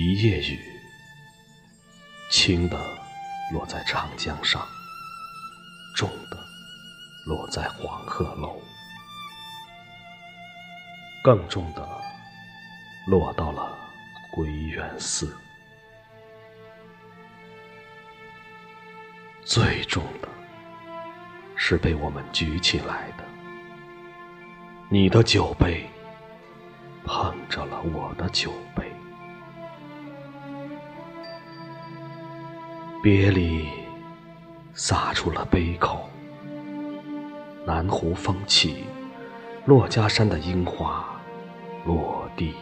[0.00, 0.60] 一夜雨，
[2.30, 2.78] 轻的
[3.52, 4.64] 落在长江上，
[5.96, 6.38] 重的
[7.26, 8.62] 落在黄鹤楼，
[11.24, 11.84] 更重的
[13.08, 13.76] 落到了
[14.30, 15.36] 归元寺，
[19.44, 20.28] 最重的
[21.56, 23.24] 是被我们举起来的。
[24.88, 25.90] 你的酒杯
[27.04, 28.77] 碰着了我的酒杯。
[33.00, 33.64] 别离
[34.74, 36.10] 洒出了杯口，
[37.64, 38.84] 南湖风起，
[39.68, 41.06] 珞珈山的樱花
[41.86, 42.54] 落地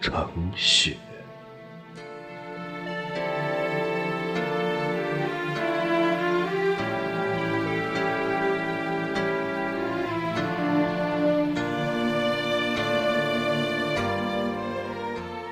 [0.00, 0.96] 成雪。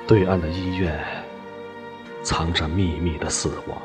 [0.05, 1.18] 对岸的医院。
[2.23, 3.81] 藏着秘密的死亡，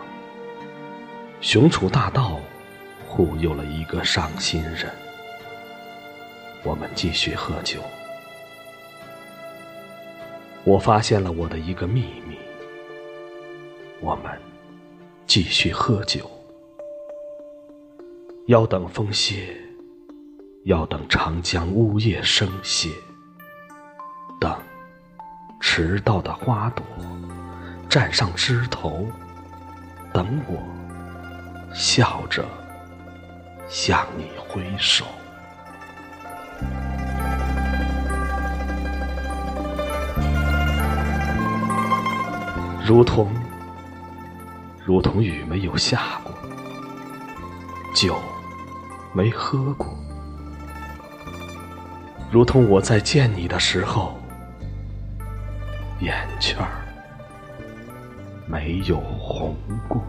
[1.40, 2.40] 雄楚大道
[3.06, 4.92] 忽悠了一个伤心人。
[6.64, 7.80] 我们继续喝酒，
[10.64, 12.36] 我发现了我的一个秘密。
[14.00, 14.38] 我们
[15.26, 16.30] 继续喝酒，
[18.46, 19.56] 要等风歇，
[20.64, 22.90] 要等长江呜咽声歇，
[24.40, 24.54] 等
[25.60, 26.84] 迟到的花朵。
[27.94, 29.06] 站上枝头，
[30.12, 30.60] 等我
[31.72, 32.44] 笑着
[33.68, 35.04] 向你挥手，
[42.84, 43.32] 如同
[44.84, 46.34] 如同雨没有下过，
[47.94, 48.20] 酒
[49.12, 49.96] 没喝过，
[52.28, 54.18] 如同我在见你的时候，
[56.00, 56.58] 眼圈。
[58.54, 59.56] 没有红
[59.88, 60.00] 过。